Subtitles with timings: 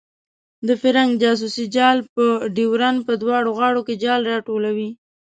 [0.67, 4.89] د فرنګ جاسوسي جال په ډیورنډ په دواړو غاړو کې جال راټولوي.